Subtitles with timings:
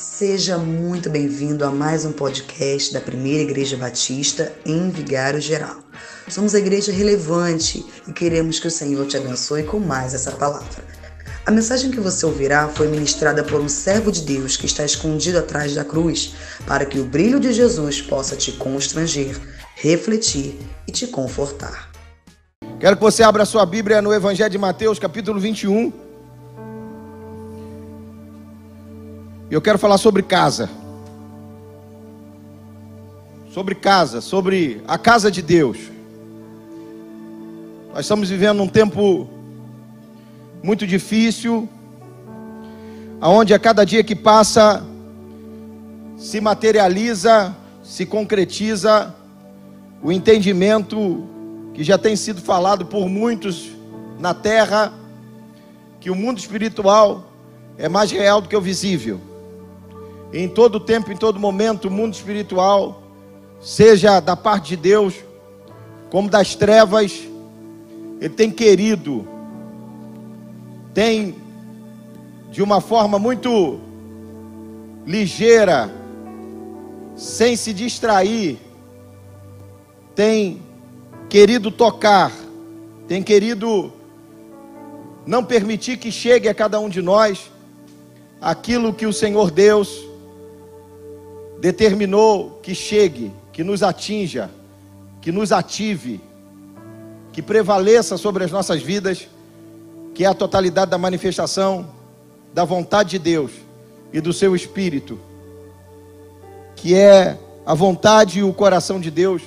[0.00, 5.76] Seja muito bem-vindo a mais um podcast da Primeira Igreja Batista em Vigário Geral.
[6.26, 10.82] Somos a igreja relevante e queremos que o Senhor te abençoe com mais essa palavra.
[11.44, 15.38] A mensagem que você ouvirá foi ministrada por um servo de Deus que está escondido
[15.38, 16.34] atrás da cruz,
[16.66, 19.38] para que o brilho de Jesus possa te constranger,
[19.74, 20.58] refletir
[20.88, 21.90] e te confortar.
[22.80, 26.09] Quero que você abra sua Bíblia no Evangelho de Mateus, capítulo 21.
[29.50, 30.70] Eu quero falar sobre casa.
[33.52, 35.76] Sobre casa, sobre a casa de Deus.
[37.92, 39.28] Nós estamos vivendo um tempo
[40.62, 41.68] muito difícil,
[43.20, 44.86] aonde a cada dia que passa
[46.16, 49.12] se materializa, se concretiza
[50.00, 51.26] o entendimento
[51.74, 53.68] que já tem sido falado por muitos
[54.16, 54.92] na terra,
[55.98, 57.32] que o mundo espiritual
[57.76, 59.29] é mais real do que o visível
[60.32, 63.02] em todo tempo, em todo momento, o mundo espiritual,
[63.60, 65.14] seja da parte de Deus,
[66.10, 67.20] como das trevas,
[68.20, 69.26] Ele tem querido,
[70.94, 71.34] tem
[72.50, 73.80] de uma forma muito
[75.06, 75.92] ligeira,
[77.16, 78.58] sem se distrair,
[80.14, 80.62] tem
[81.28, 82.32] querido tocar,
[83.06, 83.92] tem querido
[85.26, 87.50] não permitir que chegue a cada um de nós
[88.40, 90.09] aquilo que o Senhor Deus
[91.60, 94.50] determinou que chegue, que nos atinja,
[95.20, 96.20] que nos ative,
[97.32, 99.28] que prevaleça sobre as nossas vidas,
[100.14, 101.86] que é a totalidade da manifestação
[102.52, 103.52] da vontade de Deus
[104.12, 105.18] e do seu Espírito,
[106.74, 109.42] que é a vontade e o coração de Deus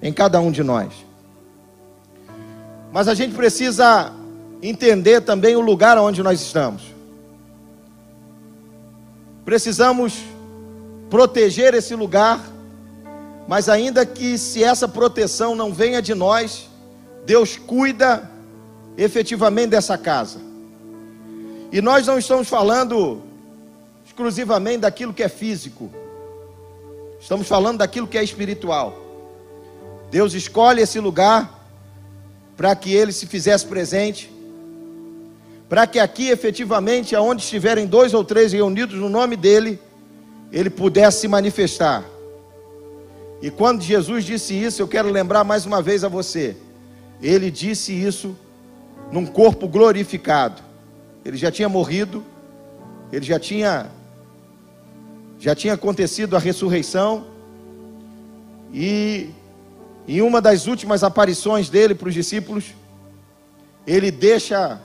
[0.00, 0.92] em cada um de nós.
[2.92, 4.12] Mas a gente precisa
[4.62, 6.82] entender também o lugar onde nós estamos.
[9.44, 10.14] Precisamos
[11.10, 12.40] proteger esse lugar,
[13.46, 16.68] mas ainda que se essa proteção não venha de nós,
[17.24, 18.30] Deus cuida
[18.96, 20.40] efetivamente dessa casa.
[21.70, 23.22] E nós não estamos falando
[24.04, 25.90] exclusivamente daquilo que é físico,
[27.20, 28.96] estamos falando daquilo que é espiritual.
[30.10, 31.68] Deus escolhe esse lugar
[32.56, 34.32] para que ele se fizesse presente,
[35.68, 39.80] para que aqui efetivamente, aonde estiverem dois ou três reunidos no nome dele,
[40.56, 42.02] ele pudesse se manifestar.
[43.42, 46.56] E quando Jesus disse isso, eu quero lembrar mais uma vez a você.
[47.20, 48.34] Ele disse isso
[49.12, 50.62] num corpo glorificado.
[51.22, 52.24] Ele já tinha morrido,
[53.12, 53.90] ele já tinha
[55.38, 57.26] já tinha acontecido a ressurreição
[58.72, 59.28] e
[60.08, 62.74] em uma das últimas aparições dele para os discípulos,
[63.86, 64.80] ele deixa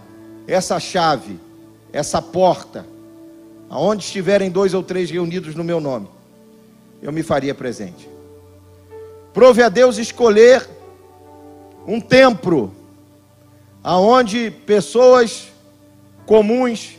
[0.45, 1.39] essa chave,
[1.93, 2.85] essa porta
[3.71, 6.09] aonde estiverem dois ou três reunidos no meu nome,
[7.01, 8.09] eu me faria presente.
[9.33, 10.69] Prove a Deus escolher
[11.87, 12.75] um templo
[13.81, 15.47] aonde pessoas
[16.25, 16.97] comuns,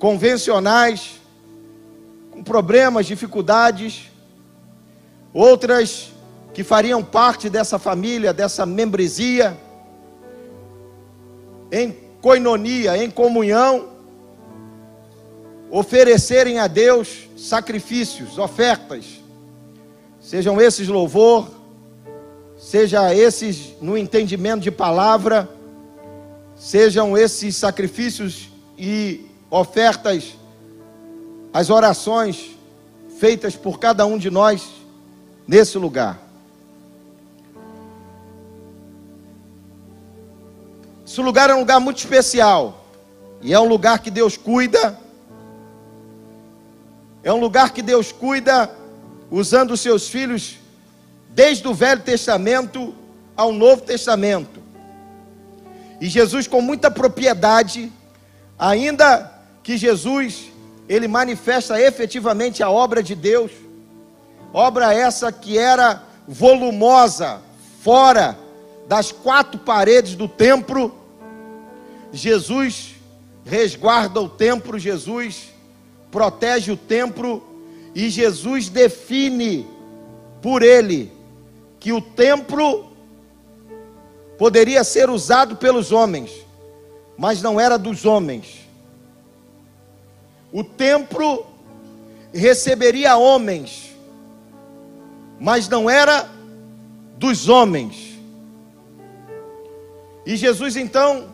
[0.00, 1.20] convencionais,
[2.32, 4.10] com problemas, dificuldades,
[5.32, 6.12] outras
[6.52, 9.56] que fariam parte dessa família, dessa membresia,
[11.70, 13.97] em coinonia, em comunhão,
[15.70, 19.04] oferecerem a Deus sacrifícios, ofertas,
[20.20, 21.48] sejam esses louvor,
[22.56, 25.48] seja esses no entendimento de palavra,
[26.56, 30.34] sejam esses sacrifícios e ofertas,
[31.52, 32.50] as orações
[33.18, 34.68] feitas por cada um de nós
[35.46, 36.20] nesse lugar.
[41.06, 42.84] Esse lugar é um lugar muito especial,
[43.40, 44.98] e é um lugar que Deus cuida
[47.22, 48.70] é um lugar que Deus cuida
[49.30, 50.56] usando os seus filhos
[51.30, 52.94] desde o Velho Testamento
[53.36, 54.60] ao Novo Testamento.
[56.00, 57.92] E Jesus com muita propriedade,
[58.58, 60.46] ainda que Jesus
[60.88, 63.50] ele manifesta efetivamente a obra de Deus,
[64.52, 67.40] obra essa que era volumosa,
[67.82, 68.38] fora
[68.88, 70.94] das quatro paredes do templo.
[72.12, 72.94] Jesus
[73.44, 75.57] resguarda o templo, Jesus
[76.10, 77.42] protege o templo
[77.94, 79.66] e Jesus define
[80.40, 81.12] por ele
[81.80, 82.92] que o templo
[84.38, 86.30] poderia ser usado pelos homens,
[87.16, 88.68] mas não era dos homens.
[90.52, 91.46] O templo
[92.32, 93.94] receberia homens,
[95.38, 96.28] mas não era
[97.16, 98.16] dos homens.
[100.24, 101.28] E Jesus então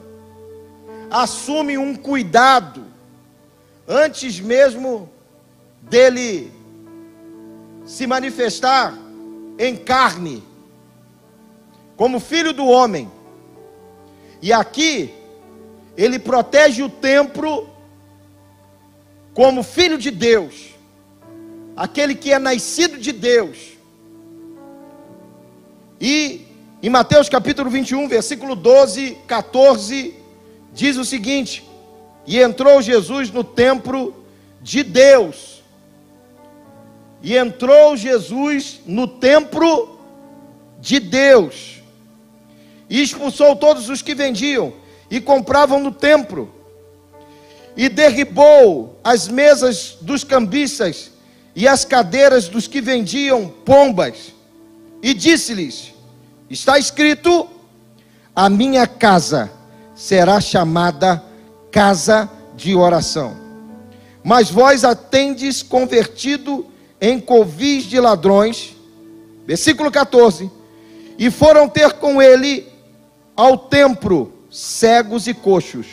[1.10, 2.93] assume um cuidado
[3.86, 5.10] antes mesmo
[5.82, 6.52] dele
[7.84, 8.98] se manifestar
[9.58, 10.42] em carne,
[11.96, 13.10] como filho do homem.
[14.40, 15.14] E aqui,
[15.96, 17.68] ele protege o templo
[19.32, 20.70] como filho de Deus,
[21.76, 23.74] aquele que é nascido de Deus.
[26.00, 26.46] E
[26.82, 30.14] em Mateus capítulo 21, versículo 12, 14,
[30.72, 31.64] diz o seguinte:
[32.26, 34.14] E entrou Jesus no templo
[34.62, 35.62] de Deus.
[37.22, 39.98] E entrou Jesus no templo
[40.80, 41.82] de Deus.
[42.88, 44.72] E expulsou todos os que vendiam
[45.10, 46.52] e compravam no templo.
[47.76, 51.10] E derribou as mesas dos cambistas
[51.56, 54.32] e as cadeiras dos que vendiam pombas.
[55.02, 55.92] E disse-lhes:
[56.48, 57.48] Está escrito:
[58.34, 59.50] A minha casa
[59.94, 61.22] será chamada
[61.74, 63.44] casa de oração
[64.24, 66.66] mas vós a tendes convertido
[66.98, 68.74] em covis de ladrões.
[69.46, 70.50] Versículo 14.
[71.18, 72.66] E foram ter com ele
[73.36, 75.86] ao templo cegos e coxos,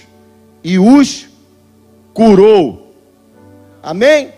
[0.64, 1.28] e os
[2.14, 2.96] curou.
[3.84, 4.32] Amém?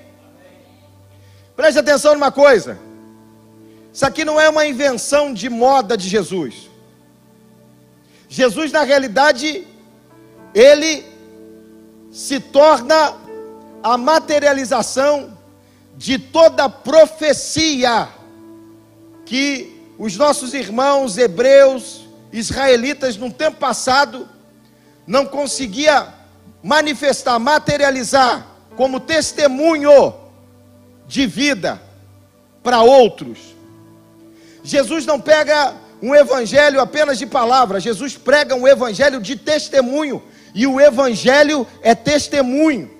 [1.55, 2.79] Preste atenção numa coisa.
[3.93, 6.67] Isso aqui não é uma invenção de moda de Jesus.
[8.27, 9.67] Jesus, na realidade,
[10.55, 11.12] ele
[12.13, 13.15] se torna
[13.81, 15.35] a materialização
[15.97, 18.07] de toda profecia
[19.25, 24.29] que os nossos irmãos hebreus, israelitas, no tempo passado,
[25.07, 26.07] não conseguia
[26.61, 28.45] manifestar, materializar
[28.75, 30.13] como testemunho
[31.07, 31.81] de vida
[32.61, 33.39] para outros.
[34.63, 40.21] Jesus não pega um evangelho apenas de palavra, Jesus prega um evangelho de testemunho,
[40.53, 42.93] e o evangelho é testemunho.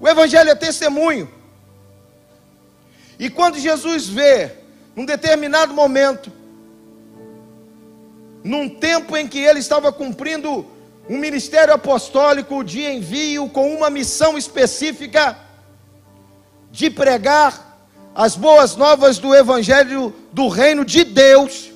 [0.00, 1.30] O Evangelho é testemunho.
[3.18, 4.50] E quando Jesus vê,
[4.96, 6.32] num determinado momento,
[8.42, 10.66] num tempo em que ele estava cumprindo
[11.06, 15.36] um ministério apostólico de envio com uma missão específica
[16.70, 17.78] de pregar
[18.14, 21.69] as boas novas do Evangelho do Reino de Deus,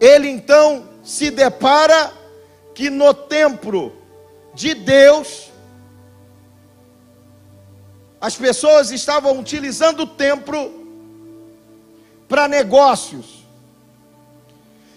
[0.00, 2.12] ele então se depara
[2.74, 3.92] que no templo
[4.54, 5.50] de Deus,
[8.20, 10.86] as pessoas estavam utilizando o templo
[12.28, 13.44] para negócios.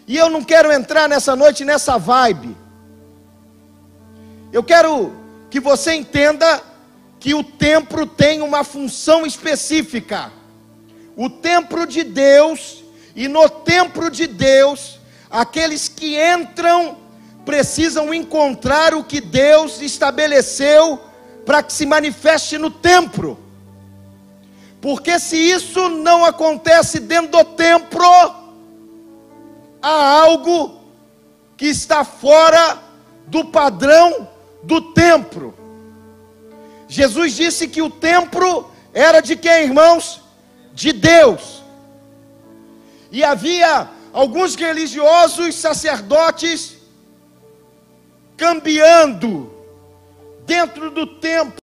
[0.07, 2.57] E eu não quero entrar nessa noite nessa vibe.
[4.51, 5.13] Eu quero
[5.49, 6.61] que você entenda
[7.19, 10.31] que o templo tem uma função específica.
[11.15, 12.80] O templo de Deus,
[13.15, 14.99] e no templo de Deus,
[15.29, 16.97] aqueles que entram
[17.45, 20.99] precisam encontrar o que Deus estabeleceu
[21.45, 23.37] para que se manifeste no templo.
[24.79, 28.05] Porque se isso não acontece dentro do templo,
[29.81, 30.81] há algo
[31.57, 32.79] que está fora
[33.27, 34.27] do padrão
[34.63, 35.53] do templo.
[36.87, 40.21] Jesus disse que o templo era de quem, irmãos?
[40.73, 41.60] De Deus.
[43.11, 46.77] E havia alguns religiosos, sacerdotes,
[48.37, 49.51] cambiando
[50.45, 51.60] dentro do tempo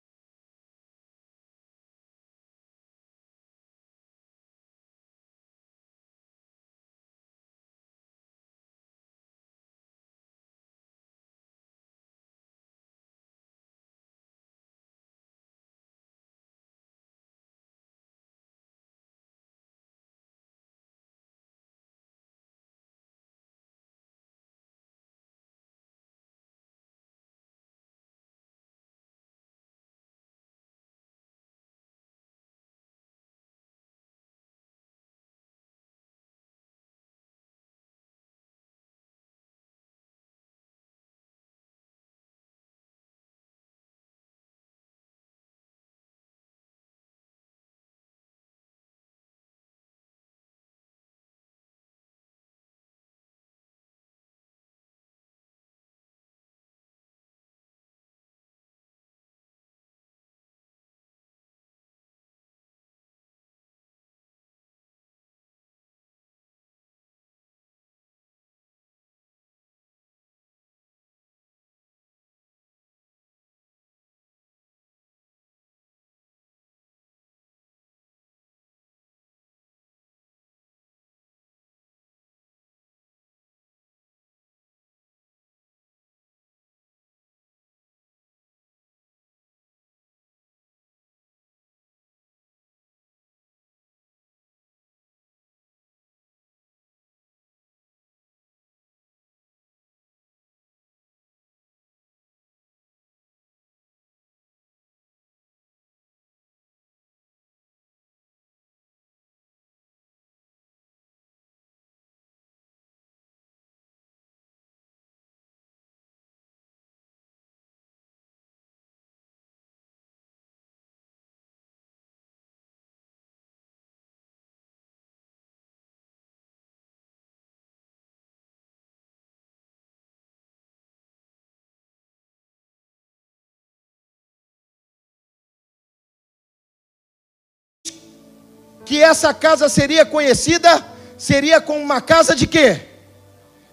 [138.87, 140.83] que essa casa seria conhecida,
[141.19, 142.81] seria como uma casa de quê?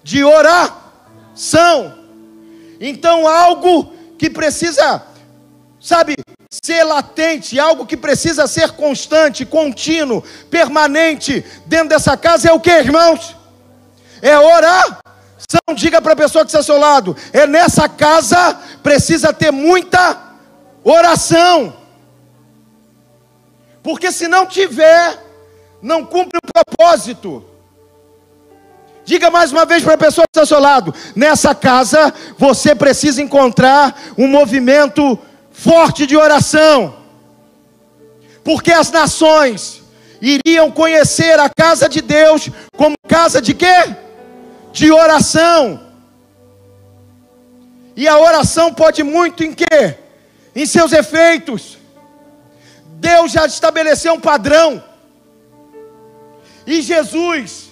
[0.04, 2.00] De oração.
[2.82, 5.04] Então, algo que precisa,
[5.80, 6.16] sabe,
[6.50, 12.72] ser latente, algo que precisa ser constante, contínuo, permanente dentro dessa casa é o que,
[12.72, 13.36] irmãos?
[14.22, 14.98] É oração.
[15.76, 20.18] Diga para a pessoa que está ao seu lado: é nessa casa precisa ter muita
[20.84, 21.83] oração.
[23.84, 25.20] Porque se não tiver,
[25.82, 27.44] não cumpre o propósito.
[29.04, 32.74] Diga mais uma vez para a pessoa que está ao seu lado: nessa casa você
[32.74, 35.20] precisa encontrar um movimento
[35.52, 36.96] forte de oração,
[38.44, 39.84] porque as nações
[40.22, 43.94] iriam conhecer a casa de Deus como casa de quê?
[44.72, 45.82] De oração.
[47.96, 49.98] E a oração pode muito em quê?
[50.56, 51.78] Em seus efeitos.
[53.04, 54.82] Deus já estabeleceu um padrão.
[56.66, 57.70] E Jesus,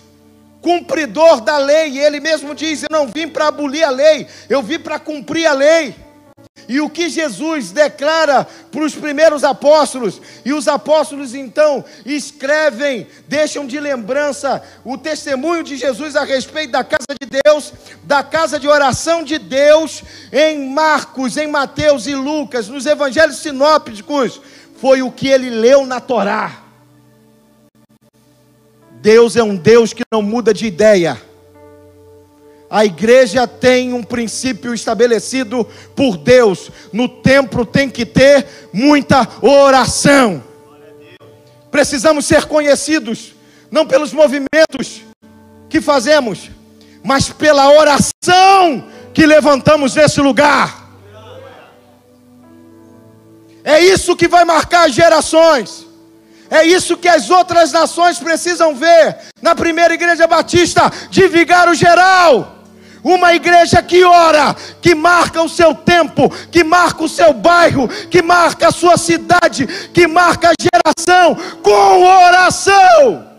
[0.61, 4.77] cumpridor da lei, ele mesmo diz: Eu não vim para abolir a lei, eu vim
[4.77, 5.95] para cumprir a lei.
[6.67, 13.65] E o que Jesus declara para os primeiros apóstolos, e os apóstolos então escrevem, deixam
[13.65, 17.73] de lembrança o testemunho de Jesus a respeito da casa de Deus,
[18.03, 24.39] da casa de oração de Deus, em Marcos, em Mateus e Lucas, nos evangelhos sinópticos,
[24.81, 26.63] foi o que ele leu na Torá.
[28.99, 31.21] Deus é um Deus que não muda de ideia.
[32.67, 36.71] A igreja tem um princípio estabelecido por Deus.
[36.91, 40.43] No templo tem que ter muita oração.
[41.69, 43.35] Precisamos ser conhecidos,
[43.69, 45.03] não pelos movimentos
[45.69, 46.49] que fazemos,
[47.03, 48.83] mas pela oração
[49.13, 50.80] que levantamos nesse lugar.
[53.63, 55.85] É isso que vai marcar as gerações.
[56.49, 62.57] É isso que as outras nações precisam ver na primeira igreja batista de Vigário Geral.
[63.03, 68.21] Uma igreja que ora, que marca o seu tempo, que marca o seu bairro, que
[68.21, 73.31] marca a sua cidade, que marca a geração com oração.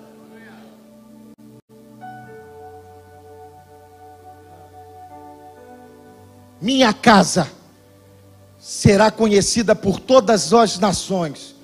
[6.61, 7.62] Minha casa
[8.73, 11.55] será conhecida por todas as nações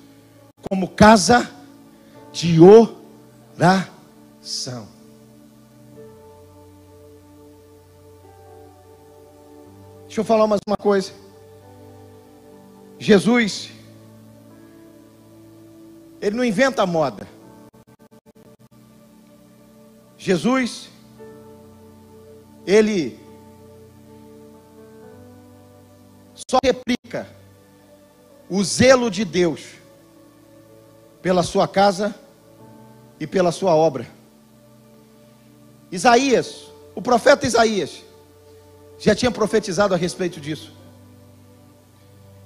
[0.69, 1.49] como casa
[2.31, 2.99] de oração.
[10.05, 11.11] Deixa eu falar mais uma coisa.
[12.99, 13.71] Jesus,
[16.21, 17.27] ele não inventa moda.
[20.15, 20.89] Jesus,
[22.67, 23.19] ele
[26.47, 26.98] só replica
[28.49, 29.61] o zelo de Deus
[31.21, 32.15] pela sua casa
[33.19, 34.07] e pela sua obra.
[35.91, 38.03] Isaías, o profeta Isaías,
[38.97, 40.73] já tinha profetizado a respeito disso.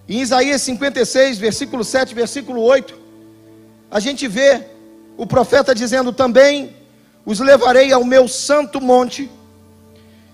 [0.07, 2.99] Em Isaías 56, versículo 7, versículo 8,
[3.89, 4.67] a gente vê
[5.17, 6.75] o profeta dizendo também:
[7.25, 9.29] Os levarei ao meu santo monte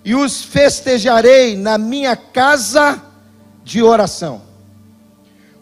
[0.04, 3.09] e os festejarei na minha casa
[3.70, 4.42] de oração.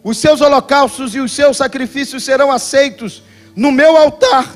[0.02, 3.22] Os seus holocaustos e os seus sacrifícios serão aceitos
[3.54, 4.50] no meu altar,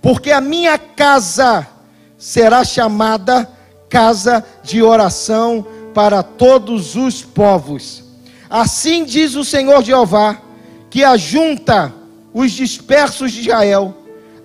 [0.00, 1.68] porque a minha casa
[2.16, 3.46] será chamada
[3.90, 8.02] casa de oração para todos os povos.
[8.48, 10.40] Assim diz o Senhor Jeová,
[10.88, 11.92] que ajunta
[12.32, 13.94] os dispersos de Israel,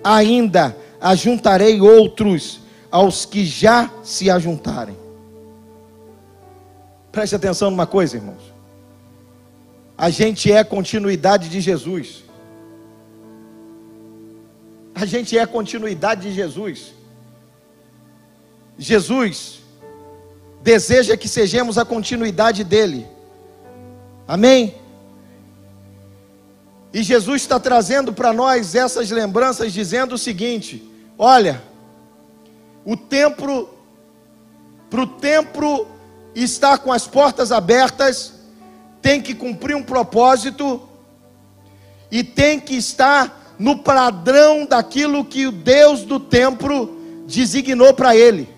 [0.04, 5.05] ainda ajuntarei outros aos que já se ajuntarem.
[7.16, 8.42] Preste atenção numa coisa, irmãos.
[9.96, 12.22] A gente é continuidade de Jesus.
[14.94, 16.92] A gente é continuidade de Jesus.
[18.76, 19.62] Jesus
[20.62, 23.06] deseja que sejamos a continuidade dele.
[24.28, 24.74] Amém?
[26.92, 31.62] E Jesus está trazendo para nós essas lembranças, dizendo o seguinte: olha,
[32.84, 33.70] o templo,
[34.90, 35.95] para o templo
[36.42, 38.34] está com as portas abertas,
[39.00, 40.86] tem que cumprir um propósito
[42.10, 48.54] e tem que estar no padrão daquilo que o Deus do templo designou para ele.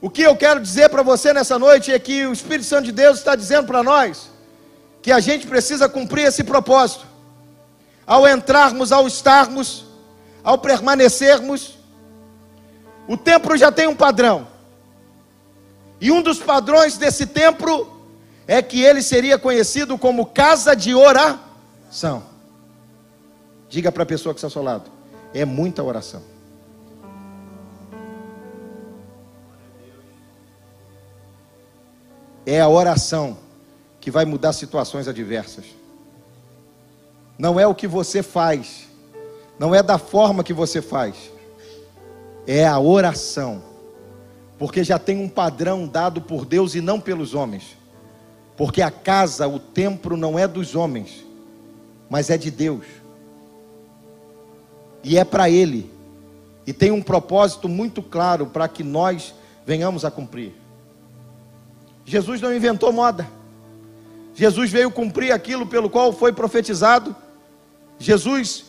[0.00, 2.92] O que eu quero dizer para você nessa noite é que o Espírito Santo de
[2.92, 4.30] Deus está dizendo para nós
[5.00, 7.11] que a gente precisa cumprir esse propósito
[8.06, 9.84] ao entrarmos, ao estarmos,
[10.42, 11.78] ao permanecermos.
[13.08, 14.46] O templo já tem um padrão.
[16.00, 18.02] E um dos padrões desse templo
[18.46, 22.24] é que ele seria conhecido como casa de oração.
[23.68, 24.90] Diga para a pessoa que está ao seu lado:
[25.32, 26.22] é muita oração.
[32.44, 33.38] É a oração
[34.00, 35.64] que vai mudar situações adversas.
[37.38, 38.88] Não é o que você faz,
[39.58, 41.30] não é da forma que você faz,
[42.46, 43.62] é a oração,
[44.58, 47.76] porque já tem um padrão dado por Deus e não pelos homens,
[48.56, 51.24] porque a casa, o templo não é dos homens,
[52.08, 52.84] mas é de Deus,
[55.02, 55.90] e é para Ele,
[56.66, 59.34] e tem um propósito muito claro para que nós
[59.66, 60.52] venhamos a cumprir.
[62.04, 63.26] Jesus não inventou moda.
[64.34, 67.14] Jesus veio cumprir aquilo pelo qual foi profetizado.
[68.02, 68.64] Jesus,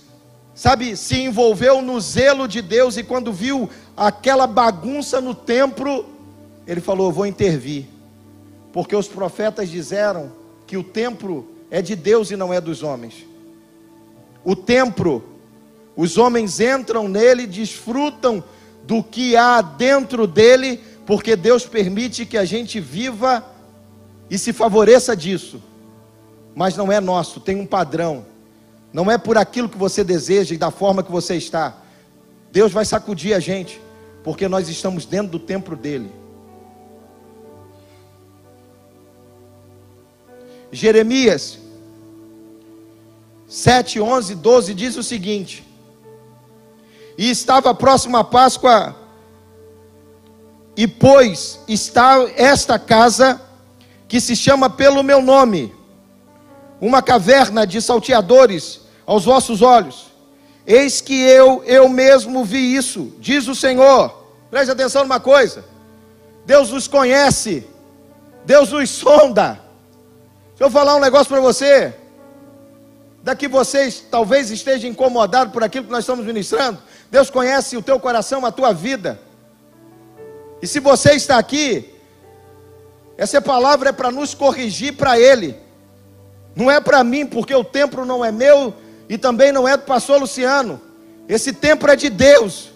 [0.54, 6.06] sabe, se envolveu no zelo de Deus e quando viu aquela bagunça no templo,
[6.68, 7.86] ele falou: Vou intervir,
[8.72, 10.32] porque os profetas disseram
[10.68, 13.26] que o templo é de Deus e não é dos homens.
[14.46, 15.24] O templo,
[15.96, 18.44] os homens entram nele, desfrutam
[18.84, 23.44] do que há dentro dele, porque Deus permite que a gente viva
[24.30, 25.60] e se favoreça disso,
[26.54, 28.26] mas não é nosso, tem um padrão,
[28.94, 31.76] não é por aquilo que você deseja e da forma que você está.
[32.52, 33.82] Deus vai sacudir a gente,
[34.24, 36.12] porque nós estamos dentro do templo dele.
[40.72, 41.58] Jeremias
[43.48, 45.68] 7, 11, 12 diz o seguinte:
[47.18, 48.96] E estava a Páscoa
[50.78, 53.42] e pois está esta casa
[54.08, 55.74] que se chama pelo meu nome,
[56.80, 60.14] uma caverna de salteadores aos vossos olhos.
[60.66, 64.24] Eis que eu, eu mesmo vi isso, diz o Senhor.
[64.50, 65.66] Preste atenção numa coisa:
[66.46, 67.68] Deus nos conhece,
[68.46, 69.60] Deus nos sonda.
[70.50, 71.94] Deixa eu falar um negócio para você.
[73.22, 76.78] Daqui vocês talvez estejam incomodados por aquilo que nós estamos ministrando.
[77.10, 79.20] Deus conhece o teu coração, a tua vida.
[80.62, 81.94] E se você está aqui,
[83.18, 85.58] essa palavra é para nos corrigir para Ele,
[86.56, 88.74] não é para mim, porque o templo não é meu
[89.14, 90.82] e também não é do pastor Luciano.
[91.30, 92.72] Esse templo é de Deus.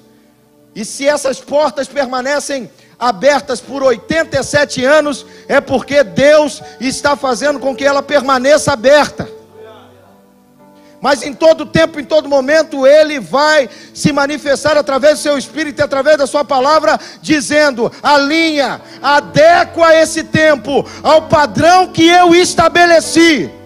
[0.76, 2.70] E se essas portas permanecem
[3.00, 9.28] abertas por 87 anos, é porque Deus está fazendo com que ela permaneça aberta.
[11.02, 15.80] Mas em todo tempo, em todo momento, Ele vai se manifestar através do seu Espírito
[15.80, 23.58] e através da Sua palavra, dizendo: alinha, adequa esse tempo ao padrão que eu estabeleci.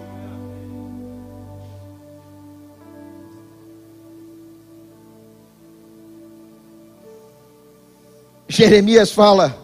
[8.52, 9.58] Jeremias fala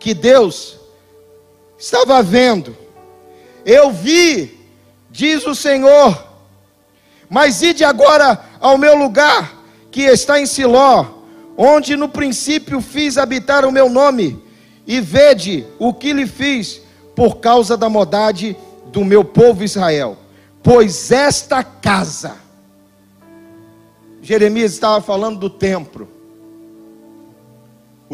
[0.00, 0.78] que Deus
[1.78, 2.74] estava vendo,
[3.66, 4.66] eu vi,
[5.10, 6.26] diz o Senhor,
[7.28, 11.04] mas ide agora ao meu lugar, que está em Siló,
[11.54, 14.42] onde no princípio fiz habitar o meu nome,
[14.86, 16.80] e vede o que lhe fiz
[17.14, 18.56] por causa da maldade
[18.86, 20.16] do meu povo Israel.
[20.62, 22.36] Pois esta casa,
[24.22, 26.13] Jeremias estava falando do templo.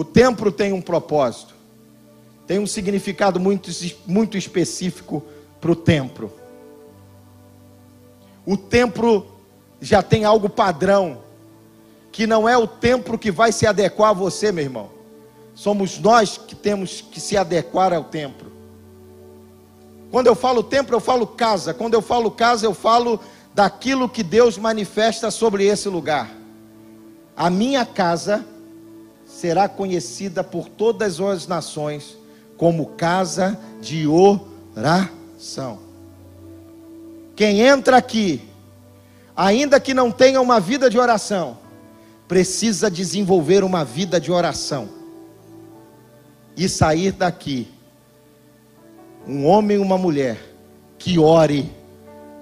[0.00, 1.54] O templo tem um propósito,
[2.46, 3.70] tem um significado muito,
[4.06, 5.22] muito específico
[5.60, 6.40] para o templo
[8.50, 9.26] o templo
[9.80, 11.18] já tem algo padrão,
[12.10, 14.90] que não é o templo que vai se adequar a você, meu irmão.
[15.54, 18.50] Somos nós que temos que se adequar ao templo.
[20.10, 21.72] Quando eu falo templo, eu falo casa.
[21.72, 23.20] Quando eu falo casa, eu falo
[23.54, 26.30] daquilo que Deus manifesta sobre esse lugar.
[27.36, 28.44] A minha casa
[29.40, 32.14] será conhecida por todas as nações
[32.58, 35.78] como casa de oração.
[37.34, 38.42] Quem entra aqui,
[39.34, 41.56] ainda que não tenha uma vida de oração,
[42.28, 44.90] precisa desenvolver uma vida de oração
[46.54, 47.66] e sair daqui
[49.26, 50.38] um homem e uma mulher
[50.98, 51.72] que ore,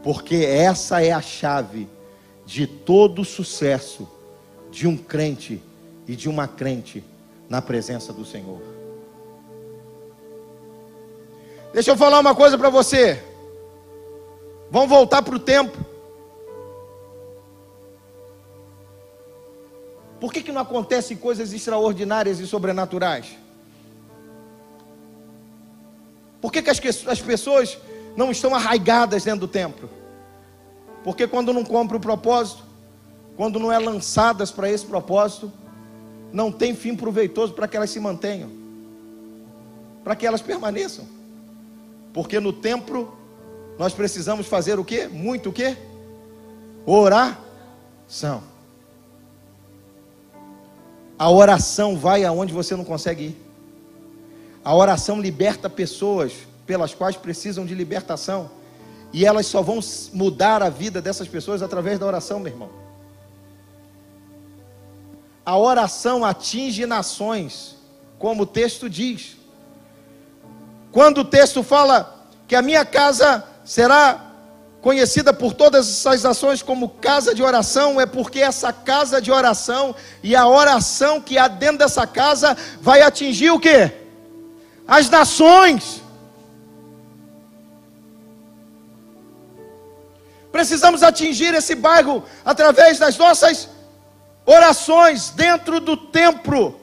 [0.03, 1.89] porque essa é a chave
[2.45, 4.09] de todo o sucesso
[4.73, 5.63] de um crente
[6.09, 7.05] e de uma crente
[7.49, 8.61] na presença do Senhor.
[11.73, 13.23] Deixa eu falar uma coisa para você.
[14.71, 15.77] Vamos voltar para o tempo.
[20.19, 23.37] Por que, que não acontecem coisas extraordinárias e sobrenaturais?
[26.41, 27.79] Por que, que as, as pessoas
[28.17, 29.89] não estão arraigadas dentro do templo?
[31.05, 32.65] Porque quando não cumpre o propósito,
[33.37, 35.53] quando não é lançadas para esse propósito,
[36.33, 38.51] não tem fim proveitoso para que elas se mantenham.
[40.05, 41.07] para que elas permaneçam.
[42.15, 43.15] Porque no templo
[43.79, 45.07] nós precisamos fazer o quê?
[45.07, 45.77] Muito o quê?
[46.87, 48.43] Oração.
[51.19, 53.37] A oração vai aonde você não consegue ir.
[54.65, 56.33] A oração liberta pessoas
[56.67, 58.51] pelas quais precisam de libertação.
[59.13, 59.81] E elas só vão
[60.13, 62.88] mudar a vida dessas pessoas através da oração, meu irmão.
[65.49, 67.75] A oração atinge nações,
[68.19, 69.35] como o texto diz.
[70.93, 74.27] Quando o texto fala que a minha casa será
[74.83, 79.97] conhecida por todas essas nações como casa de oração, é porque essa casa de oração
[80.23, 83.91] e a oração que há dentro dessa casa vai atingir o que?
[84.87, 86.03] As nações.
[90.53, 93.78] Precisamos atingir esse bairro através das nossas
[94.49, 96.81] orações dentro do templo.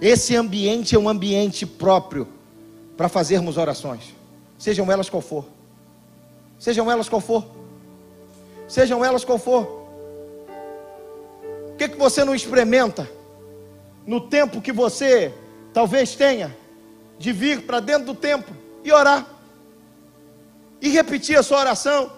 [0.00, 2.28] Esse ambiente é um ambiente próprio
[2.96, 4.14] para fazermos orações,
[4.56, 5.44] sejam elas qual for.
[6.56, 7.44] Sejam elas qual for.
[8.68, 9.64] Sejam elas qual for.
[11.70, 13.10] O que, que você não experimenta
[14.06, 15.34] no tempo que você
[15.72, 16.56] talvez tenha
[17.18, 18.54] de vir para dentro do templo
[18.84, 19.26] e orar?
[20.80, 22.12] E repetir a sua oração.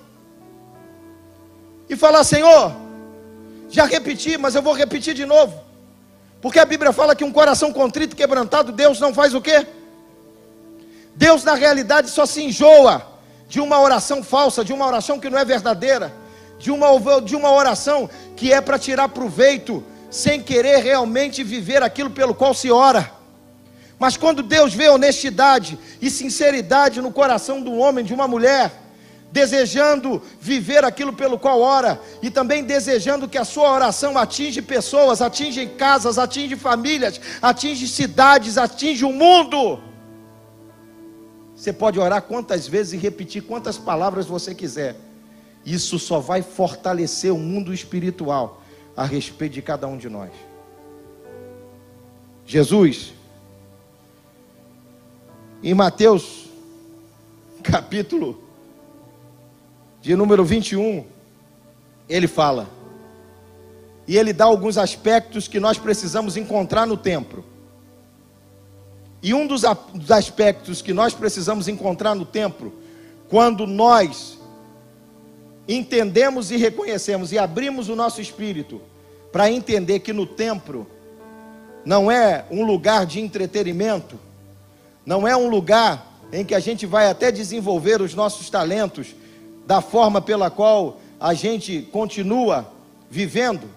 [1.88, 2.85] E falar, Senhor,
[3.68, 5.60] já repeti, mas eu vou repetir de novo.
[6.40, 9.66] Porque a Bíblia fala que um coração contrito e quebrantado, Deus não faz o quê?
[11.14, 13.06] Deus na realidade só se enjoa
[13.48, 16.12] de uma oração falsa, de uma oração que não é verdadeira,
[16.58, 22.10] de uma, de uma oração que é para tirar proveito, sem querer realmente viver aquilo
[22.10, 23.10] pelo qual se ora.
[23.98, 28.70] Mas quando Deus vê honestidade e sinceridade no coração do homem, de uma mulher,
[29.36, 35.20] desejando viver aquilo pelo qual ora, e também desejando que a sua oração atinge pessoas,
[35.20, 39.78] atinge casas, atinge famílias, atinge cidades, atinge o mundo.
[41.54, 44.96] Você pode orar quantas vezes e repetir quantas palavras você quiser.
[45.66, 48.62] Isso só vai fortalecer o mundo espiritual
[48.96, 50.30] a respeito de cada um de nós.
[52.46, 53.12] Jesus,
[55.62, 56.46] em Mateus,
[57.62, 58.45] capítulo
[60.06, 61.04] de número 21,
[62.08, 62.68] ele fala,
[64.06, 67.44] e ele dá alguns aspectos que nós precisamos encontrar no templo.
[69.20, 69.64] E um dos
[70.08, 72.72] aspectos que nós precisamos encontrar no templo,
[73.28, 74.38] quando nós
[75.66, 78.80] entendemos e reconhecemos e abrimos o nosso espírito
[79.32, 80.86] para entender que no templo
[81.84, 84.16] não é um lugar de entretenimento,
[85.04, 89.16] não é um lugar em que a gente vai até desenvolver os nossos talentos
[89.66, 92.70] da forma pela qual a gente continua
[93.10, 93.68] vivendo.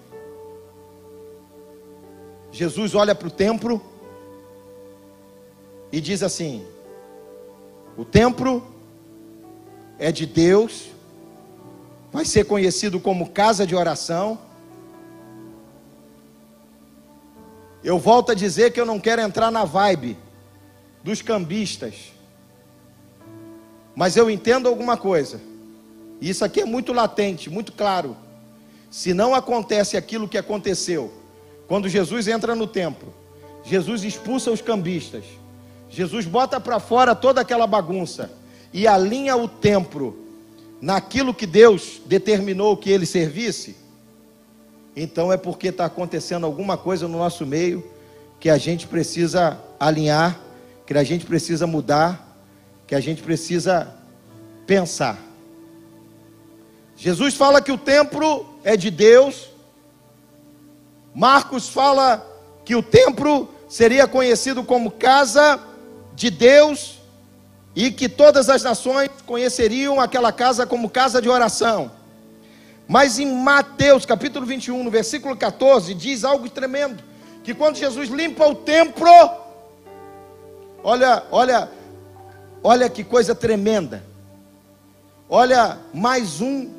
[2.52, 3.82] Jesus olha para o templo
[5.91, 6.65] e diz assim:
[7.97, 8.65] o templo
[9.97, 10.89] é de Deus,
[12.12, 14.39] vai ser conhecido como casa de oração.
[17.84, 20.17] Eu volto a dizer que eu não quero entrar na vibe
[21.04, 22.12] dos cambistas,
[23.95, 25.39] mas eu entendo alguma coisa,
[26.21, 28.15] e isso aqui é muito latente, muito claro.
[28.89, 31.13] Se não acontece aquilo que aconteceu,
[31.67, 33.13] quando Jesus entra no templo,
[33.63, 35.23] Jesus expulsa os cambistas,
[35.89, 38.32] Jesus bota para fora toda aquela bagunça
[38.73, 40.17] e alinha o templo
[40.82, 43.75] naquilo que Deus determinou que ele servisse,
[44.95, 47.84] então é porque está acontecendo alguma coisa no nosso meio
[48.39, 50.39] que a gente precisa alinhar,
[50.86, 52.38] que a gente precisa mudar,
[52.88, 53.93] que a gente precisa
[54.65, 55.28] pensar.
[56.99, 59.49] Jesus fala que o templo é de Deus,
[61.15, 62.27] Marcos fala
[62.65, 65.62] que o templo seria conhecido como casa
[66.13, 66.99] de Deus
[67.73, 71.89] e que todas as nações conheceriam aquela casa como casa de oração.
[72.85, 77.01] Mas em Mateus capítulo 21, no versículo 14, diz algo tremendo:
[77.45, 79.09] que quando Jesus limpa o templo,
[80.83, 81.69] olha, olha,
[82.62, 84.03] olha que coisa tremenda.
[85.29, 86.78] Olha, mais um,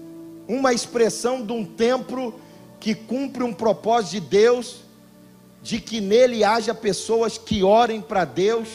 [0.51, 2.35] uma expressão de um templo
[2.81, 4.81] que cumpre um propósito de Deus,
[5.63, 8.69] de que nele haja pessoas que orem para Deus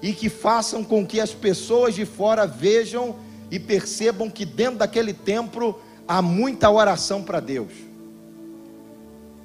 [0.00, 3.16] e que façam com que as pessoas de fora vejam
[3.50, 7.72] e percebam que dentro daquele templo há muita oração para Deus.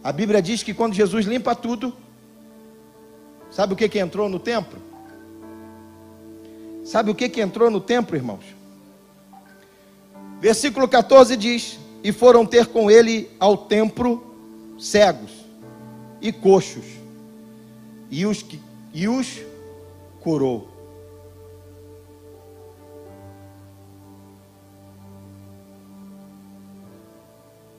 [0.04, 1.92] A Bíblia diz que quando Jesus limpa tudo,
[3.50, 4.80] sabe o que, que entrou no templo?
[6.84, 8.44] Sabe o que, que entrou no templo, irmãos?
[10.44, 14.22] Versículo 14 diz: E foram ter com ele ao templo
[14.78, 15.32] cegos
[16.20, 16.84] e coxos,
[18.12, 18.46] e os,
[18.94, 19.40] e os
[20.20, 20.68] curou.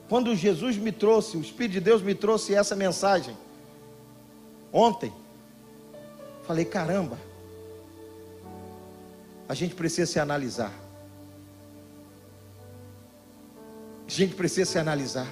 [0.09, 3.37] Quando Jesus me trouxe, o Espírito de Deus me trouxe essa mensagem
[4.73, 5.13] ontem,
[6.47, 7.19] falei: caramba,
[9.47, 10.84] a gente precisa se analisar.
[14.15, 15.27] A gente precisa se analisar.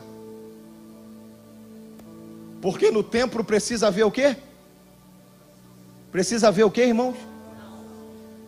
[2.61, 4.35] Porque no templo precisa haver o quê?
[6.11, 7.15] Precisa haver o quê, irmãos?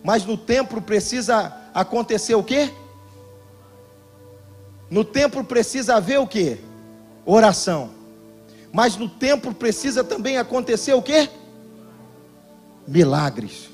[0.03, 2.69] Mas no templo precisa acontecer o quê?
[4.89, 6.57] No templo precisa haver o quê?
[7.25, 7.91] Oração.
[8.73, 11.29] Mas no templo precisa também acontecer o quê?
[12.85, 13.69] Milagres.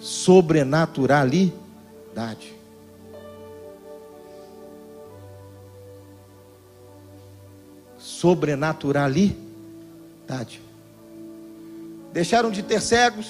[0.00, 2.60] Sobrenaturalidade.
[8.22, 10.62] Sobrenaturalidade.
[12.12, 13.26] Deixaram de ter cegos,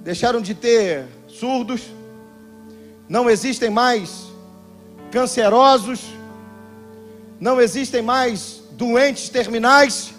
[0.00, 1.82] deixaram de ter surdos,
[3.08, 4.24] não existem mais
[5.12, 6.00] cancerosos,
[7.38, 10.12] não existem mais doentes terminais,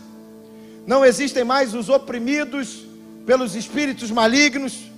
[0.88, 2.86] não existem mais os oprimidos
[3.26, 4.90] pelos espíritos malignos.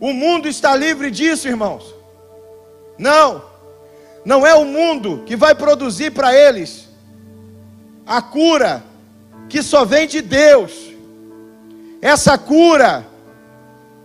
[0.00, 1.94] O mundo está livre disso, irmãos.
[2.98, 3.48] Não,
[4.24, 6.88] não é o mundo que vai produzir para eles
[8.06, 8.82] a cura
[9.48, 10.72] que só vem de Deus.
[12.02, 13.06] Essa cura,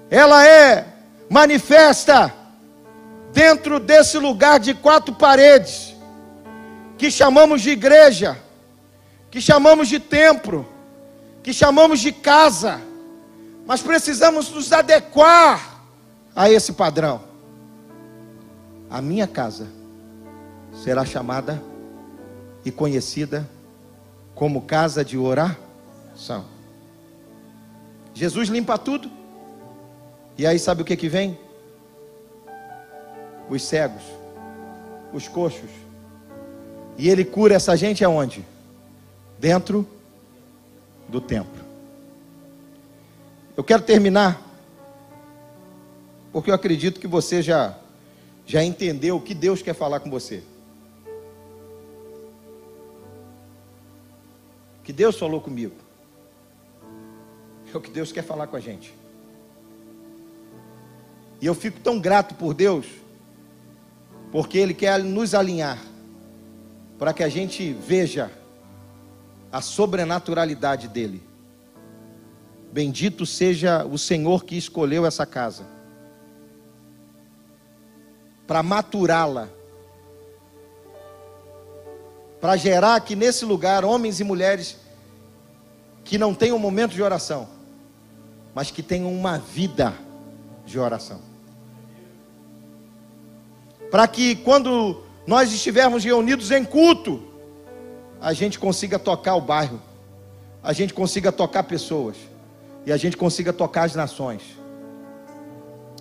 [0.10, 0.88] ela é
[1.30, 2.34] manifesta
[3.34, 5.96] dentro desse lugar de quatro paredes,
[6.98, 8.38] que chamamos de igreja,
[9.30, 10.68] que chamamos de templo,
[11.44, 12.80] que chamamos de casa,
[13.66, 15.82] mas precisamos nos adequar
[16.36, 17.22] a esse padrão.
[18.90, 19.75] A minha casa
[20.86, 21.60] será chamada
[22.64, 23.50] e conhecida
[24.36, 26.46] como casa de oração.
[28.14, 29.10] Jesus limpa tudo.
[30.38, 31.40] E aí sabe o que que vem?
[33.50, 34.04] os cegos,
[35.12, 35.72] os coxos.
[37.00, 38.46] E ele cura essa gente aonde?
[39.40, 39.88] Dentro
[41.10, 41.66] do templo.
[43.58, 44.40] Eu quero terminar,
[46.32, 47.76] porque eu acredito que você já,
[48.46, 50.44] já entendeu o que Deus quer falar com você.
[54.86, 55.76] Que Deus falou comigo.
[57.74, 58.94] É o que Deus quer falar com a gente.
[61.42, 62.86] E eu fico tão grato por Deus
[64.32, 65.78] porque Ele quer nos alinhar
[67.00, 68.32] para que a gente veja
[69.52, 71.22] a sobrenaturalidade dEle.
[72.72, 75.66] Bendito seja o Senhor que escolheu essa casa
[78.46, 79.50] para maturá-la,
[82.46, 84.78] para gerar aqui nesse lugar homens e mulheres
[86.04, 87.48] que não tenham um momento de oração,
[88.54, 89.92] mas que tenham uma vida
[90.64, 91.20] de oração
[93.90, 97.24] para que quando nós estivermos reunidos em culto,
[98.22, 99.82] a gente consiga tocar o bairro,
[100.62, 102.16] a gente consiga tocar pessoas
[102.86, 104.44] e a gente consiga tocar as nações.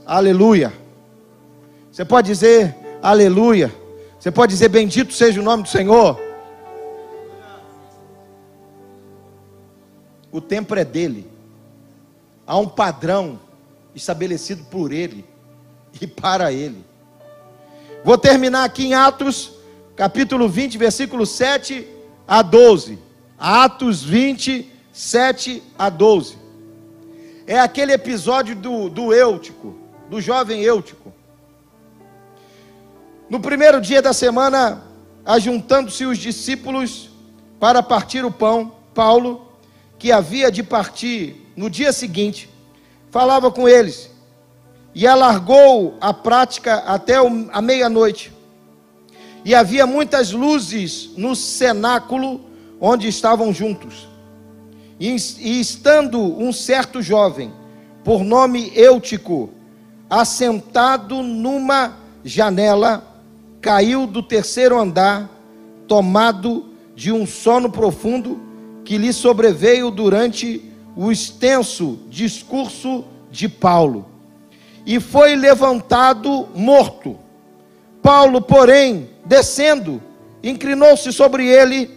[0.05, 0.75] Aleluia.
[1.91, 3.75] Você pode dizer aleluia.
[4.21, 6.34] Você pode dizer bendito seja o nome do Senhor.
[10.35, 11.31] O templo é dele.
[12.45, 13.39] Há um padrão
[13.95, 15.25] estabelecido por ele
[16.01, 16.85] e para ele.
[18.05, 19.53] Vou terminar aqui em Atos,
[19.95, 21.87] capítulo 20, versículo 7
[22.27, 22.99] a 12.
[23.39, 26.37] Atos 20, 7 a 12.
[27.47, 29.77] É aquele episódio do, do Eutico,
[30.11, 31.13] do jovem Eutico.
[33.31, 34.83] No primeiro dia da semana,
[35.25, 37.09] ajuntando-se os discípulos
[37.61, 39.44] para partir o pão, Paulo,
[40.05, 42.51] que havia de partir no dia seguinte,
[43.11, 44.11] falava com eles
[44.95, 48.31] e alargou a prática até a meia-noite.
[49.47, 52.43] E havia muitas luzes no cenáculo
[52.79, 54.07] onde estavam juntos.
[55.01, 55.17] E,
[55.59, 57.51] estando um certo jovem,
[58.05, 59.55] por nome Eutico,
[60.11, 63.23] assentado numa janela,
[63.59, 65.31] caiu do terceiro andar,
[65.89, 68.53] tomado de um sono profundo
[68.85, 74.07] que lhe sobreveio durante o extenso discurso de Paulo
[74.87, 77.19] e foi levantado morto.
[78.03, 80.03] Paulo, porém, descendo,
[80.43, 81.91] inclinou-se sobre ele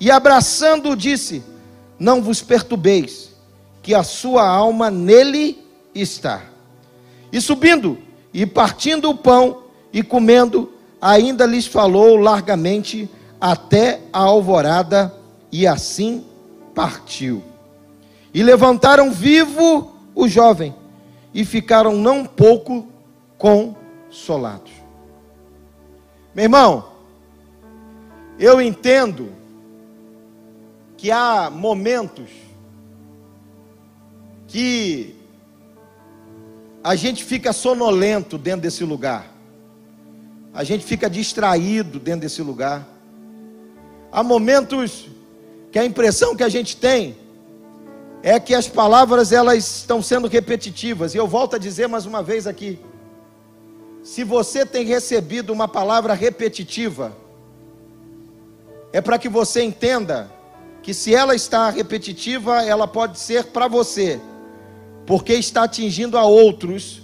[0.00, 1.42] e, abraçando-o, disse:
[1.98, 3.30] Não vos perturbeis,
[3.82, 6.42] que a sua alma nele está.
[7.32, 7.98] E subindo
[8.32, 13.08] e partindo o pão e comendo, ainda lhes falou largamente
[13.40, 15.14] até a alvorada,
[15.54, 16.26] e assim
[16.74, 17.40] partiu.
[18.34, 20.74] E levantaram vivo o jovem
[21.32, 22.88] e ficaram não pouco
[23.38, 24.72] consolados.
[26.34, 26.88] Meu irmão,
[28.36, 29.32] Eu entendo
[30.96, 32.28] que há momentos
[34.48, 35.14] que
[36.82, 39.32] a gente fica sonolento dentro desse lugar,
[40.52, 42.84] a gente fica distraído dentro desse lugar.
[44.10, 45.13] Há momentos
[45.74, 47.16] que a impressão que a gente tem
[48.22, 51.16] é que as palavras elas estão sendo repetitivas.
[51.16, 52.78] E eu volto a dizer mais uma vez aqui:
[54.00, 57.12] se você tem recebido uma palavra repetitiva,
[58.92, 60.30] é para que você entenda
[60.80, 64.20] que se ela está repetitiva, ela pode ser para você
[65.04, 67.02] porque está atingindo a outros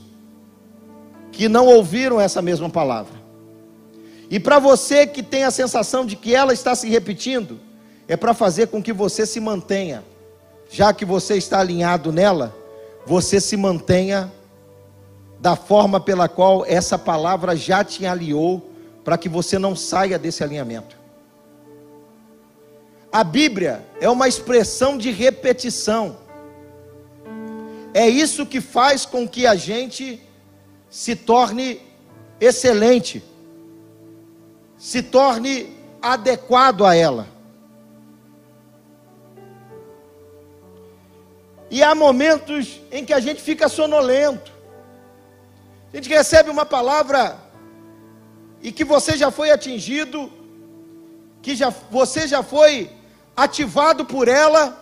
[1.33, 3.21] que não ouviram essa mesma palavra.
[4.31, 7.69] E para você que tem a sensação de que ela está se repetindo,
[8.11, 10.03] é para fazer com que você se mantenha,
[10.69, 12.53] já que você está alinhado nela,
[13.07, 14.33] você se mantenha
[15.39, 18.69] da forma pela qual essa palavra já te alinhou,
[19.05, 20.97] para que você não saia desse alinhamento.
[23.13, 26.17] A Bíblia é uma expressão de repetição.
[27.95, 30.21] É isso que faz com que a gente
[30.91, 31.81] se torne
[32.41, 33.23] excelente,
[34.77, 37.39] se torne adequado a ela.
[41.71, 44.53] E há momentos em que a gente fica sonolento.
[45.93, 47.39] A gente recebe uma palavra
[48.61, 50.31] e que você já foi atingido,
[51.41, 52.91] que já, você já foi
[53.37, 54.79] ativado por ela,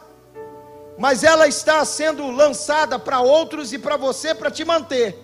[0.97, 5.17] mas ela está sendo lançada para outros e para você para te manter.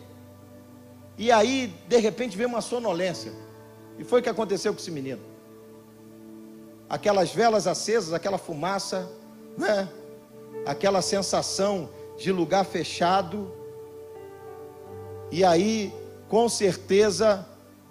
[1.17, 3.33] E aí, de repente, vem uma sonolência.
[3.99, 5.23] E foi o que aconteceu com esse menino.
[6.89, 9.11] Aquelas velas acesas, aquela fumaça,
[9.57, 9.89] né?
[10.67, 13.53] Aquela sensação de lugar fechado.
[15.31, 15.93] E aí,
[16.29, 17.47] com certeza,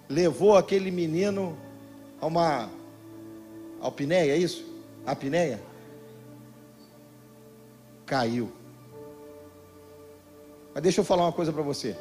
[0.08, 1.56] levou aquele menino
[2.20, 2.70] a uma
[3.80, 4.64] alpineia, é isso?
[5.06, 5.60] Apneia?
[8.04, 8.52] caiu.
[10.72, 11.96] Mas deixa eu falar uma coisa para você.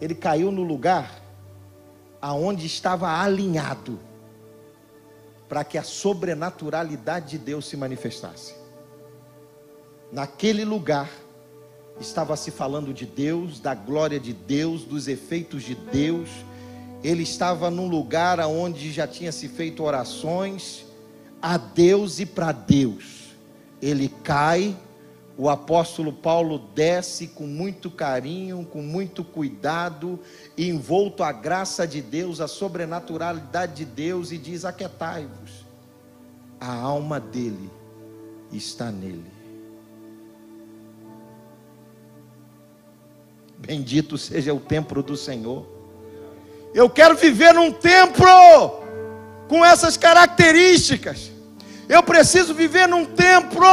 [0.00, 1.20] Ele caiu no lugar
[2.20, 3.98] aonde estava alinhado
[5.48, 8.54] para que a sobrenaturalidade de Deus se manifestasse.
[10.12, 11.10] Naquele lugar
[12.00, 16.28] estava se falando de Deus, da glória de Deus, dos efeitos de Deus.
[17.02, 20.84] Ele estava num lugar aonde já tinha se feito orações
[21.40, 23.18] a Deus e para Deus
[23.80, 24.76] ele cai,
[25.36, 30.18] o apóstolo Paulo desce com muito carinho, com muito cuidado,
[30.56, 35.64] envolto a graça de Deus, a sobrenaturalidade de Deus, e diz: Aquietai-vos,
[36.60, 37.70] a alma dele
[38.52, 39.37] está nele.
[43.58, 45.66] Bendito seja o templo do Senhor.
[46.72, 48.24] Eu quero viver num templo
[49.48, 51.32] com essas características.
[51.88, 53.66] Eu preciso viver num templo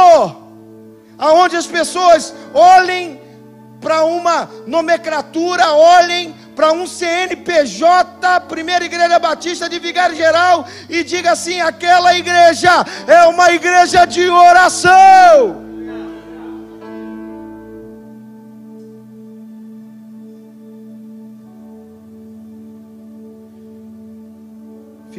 [1.16, 3.20] aonde as pessoas olhem
[3.80, 11.32] para uma nomenclatura, olhem para um CNPJ, Primeira Igreja Batista de Vigário Geral, e diga
[11.32, 15.65] assim: aquela igreja é uma igreja de oração.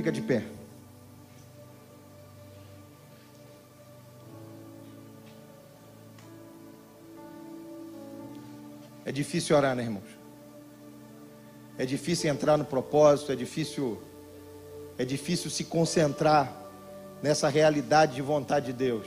[0.08, 0.42] Fica de pé.
[9.04, 10.06] É difícil orar, né, irmãos?
[11.78, 14.02] É difícil entrar no propósito, é difícil
[14.98, 16.56] é difícil se concentrar
[17.22, 19.06] nessa realidade de vontade de Deus.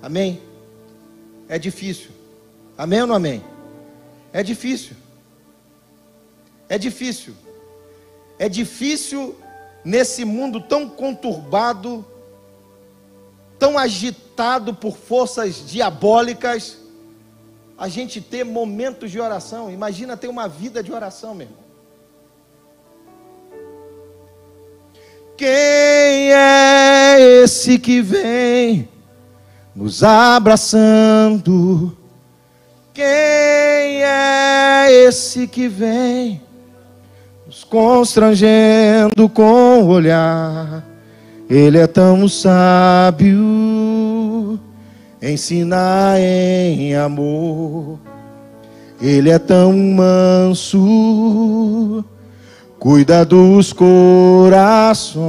[0.00, 0.40] Amém?
[1.50, 2.12] É difícil.
[2.78, 3.44] Amém ou não amém?
[4.32, 4.96] É difícil.
[6.66, 7.34] É difícil.
[8.38, 9.36] É difícil
[9.86, 12.04] nesse mundo tão conturbado,
[13.56, 16.78] tão agitado por forças diabólicas
[17.78, 19.70] a gente ter momentos de oração.
[19.70, 21.64] Imagina ter uma vida de oração, meu irmão.
[25.36, 25.46] Quem
[26.34, 28.88] é esse que vem
[29.72, 31.96] nos abraçando?
[32.92, 36.42] Quem é esse que vem
[37.56, 40.84] nos constrangendo com o olhar?
[41.48, 44.60] Ele é tão sábio
[45.22, 47.98] ensina em amor.
[49.00, 50.84] Ele é tão manso,
[52.78, 55.24] cuida dos corações.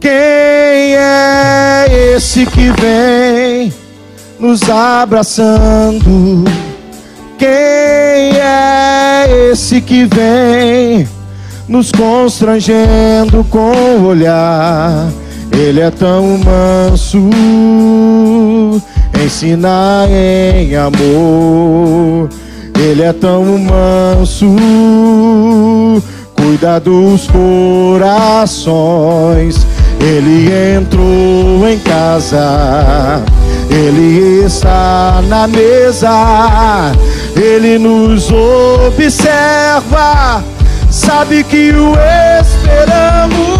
[0.00, 3.83] Quem é esse que vem
[4.38, 6.44] nos abraçando?
[7.38, 11.06] Quem é esse que vem
[11.68, 15.08] nos constrangendo com o olhar.
[15.52, 17.28] Ele é tão manso,
[19.24, 22.28] ensina em amor.
[22.76, 24.56] Ele é tão manso,
[26.34, 27.28] cuida dos
[28.00, 29.64] corações.
[30.00, 33.22] Ele entrou em casa,
[33.74, 36.92] ele está na mesa,
[37.36, 40.44] ele nos observa,
[40.90, 41.94] sabe que o
[42.40, 43.53] esperamos.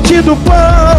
[0.00, 0.89] Ao partir do pão,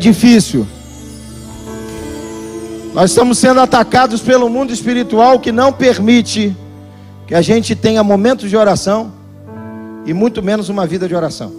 [0.00, 0.66] difícil.
[2.92, 6.56] Nós estamos sendo atacados pelo mundo espiritual que não permite
[7.26, 9.12] que a gente tenha momentos de oração
[10.04, 11.52] e muito menos uma vida de oração.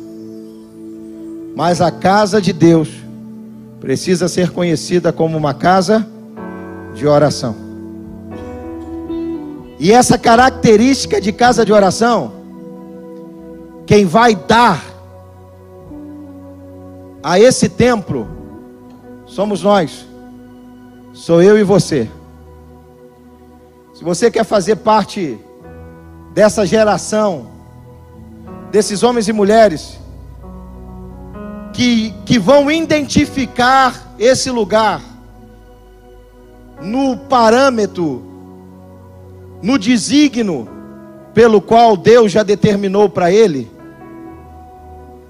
[1.56, 2.90] Mas a casa de Deus
[3.80, 6.06] precisa ser conhecida como uma casa
[6.94, 7.56] de oração.
[9.80, 12.34] E essa característica de casa de oração,
[13.86, 14.91] quem vai dar
[17.24, 18.28] a esse templo
[19.26, 20.06] somos nós,
[21.14, 22.10] sou eu e você.
[23.94, 25.40] Se você quer fazer parte
[26.34, 27.48] dessa geração,
[28.72, 30.00] desses homens e mulheres,
[31.74, 35.02] que, que vão identificar esse lugar
[36.82, 38.24] no parâmetro,
[39.62, 40.68] no desígnio
[41.34, 43.70] pelo qual Deus já determinou para ele,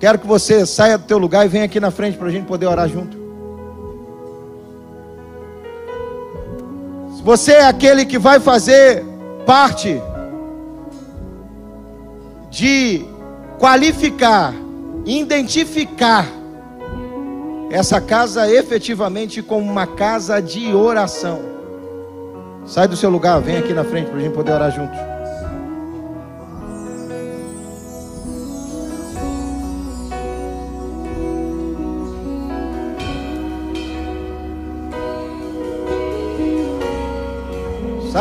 [0.01, 2.47] Quero que você saia do teu lugar e venha aqui na frente para a gente
[2.47, 3.15] poder orar junto.
[7.15, 9.05] Se você é aquele que vai fazer
[9.45, 10.01] parte
[12.49, 13.05] de
[13.59, 14.55] qualificar,
[15.05, 16.25] identificar
[17.69, 21.41] essa casa efetivamente como uma casa de oração.
[22.65, 25.20] Sai do seu lugar, vem aqui na frente para a gente poder orar juntos.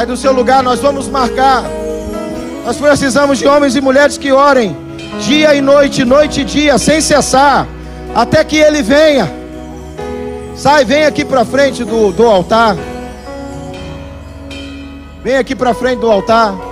[0.01, 1.63] Sai do seu lugar, nós vamos marcar.
[2.65, 4.75] Nós precisamos de homens e mulheres que orem
[5.19, 7.69] dia e noite, noite e dia, sem cessar,
[8.15, 9.31] até que ele venha.
[10.57, 12.79] Sai, vem aqui para frente do, do altar.
[15.23, 16.70] Vem aqui para frente do altar.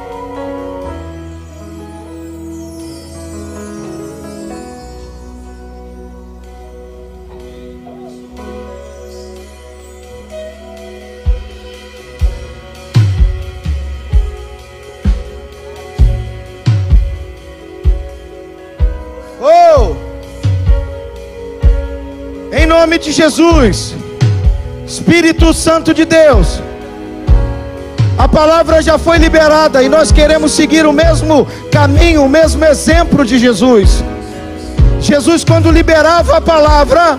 [22.69, 23.95] Nome de Jesus,
[24.87, 26.61] Espírito Santo de Deus,
[28.19, 33.25] a palavra já foi liberada e nós queremos seguir o mesmo caminho, o mesmo exemplo
[33.25, 34.05] de Jesus.
[35.01, 37.19] Jesus, quando liberava a palavra,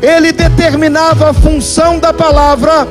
[0.00, 2.86] ele determinava a função da palavra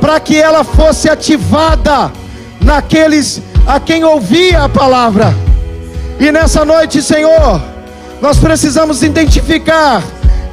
[0.00, 2.10] para que ela fosse ativada
[2.62, 5.34] naqueles a quem ouvia a palavra.
[6.18, 7.60] E nessa noite, Senhor,
[8.22, 10.02] nós precisamos identificar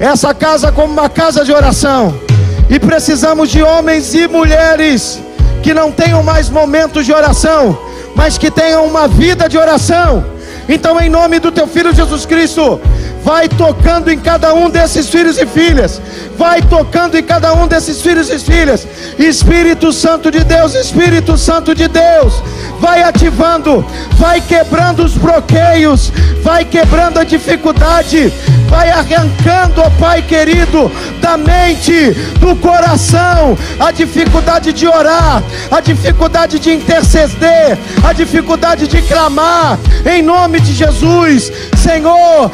[0.01, 2.19] essa casa como uma casa de oração.
[2.67, 5.21] E precisamos de homens e mulheres
[5.61, 7.77] que não tenham mais momentos de oração,
[8.15, 10.25] mas que tenham uma vida de oração.
[10.67, 12.81] Então, em nome do teu filho Jesus Cristo,
[13.23, 16.01] Vai tocando em cada um desses filhos e filhas.
[16.37, 18.87] Vai tocando em cada um desses filhos e filhas.
[19.19, 22.41] Espírito Santo de Deus, Espírito Santo de Deus.
[22.79, 23.85] Vai ativando,
[24.17, 26.11] vai quebrando os bloqueios,
[26.41, 28.33] vai quebrando a dificuldade,
[28.67, 30.91] vai arrancando, ó Pai querido,
[31.21, 38.99] da mente, do coração, a dificuldade de orar, a dificuldade de interceder, a dificuldade de
[39.03, 42.51] clamar, em nome de Jesus, Senhor,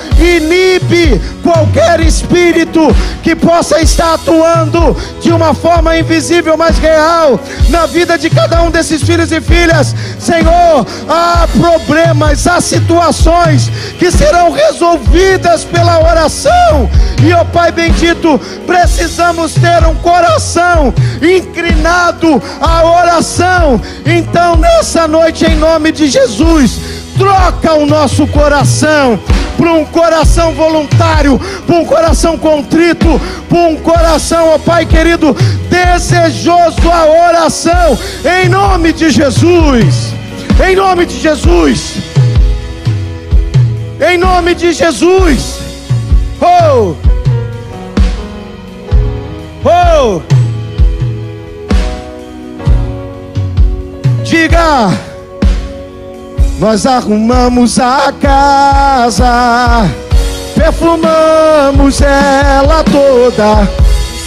[1.43, 2.93] qualquer espírito
[3.23, 7.39] que possa estar atuando de uma forma invisível, mas real,
[7.69, 14.11] na vida de cada um desses filhos e filhas, Senhor, há problemas, há situações que
[14.11, 16.89] serão resolvidas pela oração,
[17.23, 25.55] e ó Pai bendito, precisamos ter um coração inclinado à oração, então nessa noite, em
[25.55, 29.19] nome de Jesus, troca o nosso coração
[29.57, 35.35] para um coração voluntário, para um coração contrito, para um coração, ó Pai querido,
[35.69, 37.97] desejoso a oração,
[38.43, 40.13] em nome de Jesus,
[40.65, 41.95] em nome de Jesus,
[43.99, 45.59] em nome de Jesus,
[46.39, 46.95] oh,
[49.65, 50.21] oh,
[54.23, 55.06] diga.
[56.59, 59.87] Nós arrumamos a casa,
[60.55, 63.69] perfumamos ela toda.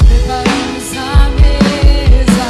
[0.06, 2.46] Preparamos a mesa,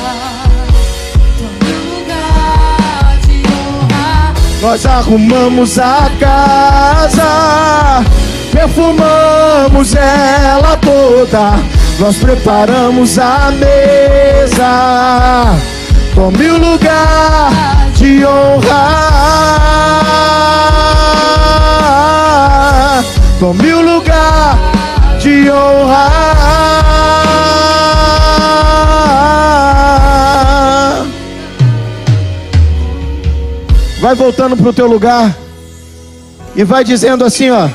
[1.64, 4.34] lugar de honra.
[4.60, 8.04] Nós arrumamos a casa,
[8.52, 11.58] perfumamos ela toda.
[11.98, 14.66] Nós preparamos a mesa,
[16.14, 17.79] tome o lugar
[23.50, 24.56] Tome o lugar
[25.18, 26.08] de honra.
[34.00, 35.36] Vai voltando para o teu lugar
[36.54, 37.68] e vai dizendo assim, ó.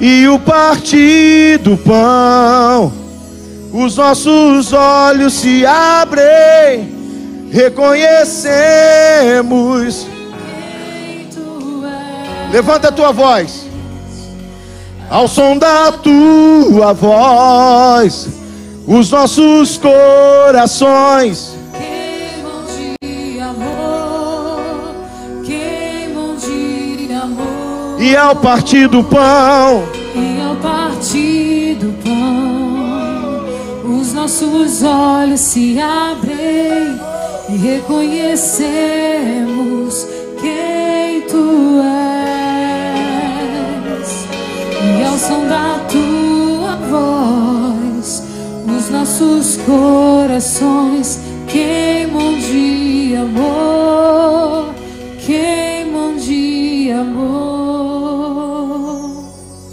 [0.00, 2.92] E o partir do pão,
[3.72, 6.94] os nossos olhos se abrem,
[7.50, 10.13] reconhecemos.
[12.54, 13.66] Levanta a tua voz.
[15.10, 18.28] Ao som da tua voz,
[18.86, 22.62] os nossos corações queimam
[23.02, 24.94] de amor,
[25.44, 28.00] queimam de amor.
[28.00, 29.82] e ao partir do pão,
[30.14, 33.44] E ao partir do pão,
[33.98, 37.00] os nossos olhos se abrem
[37.48, 40.06] e reconhecemos
[40.40, 41.93] quem tu és.
[45.14, 48.24] Ao som da tua voz,
[48.66, 54.74] os nossos corações queimam de amor,
[55.24, 57.63] queimam de amor.